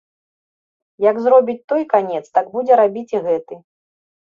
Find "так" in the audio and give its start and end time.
2.41-2.45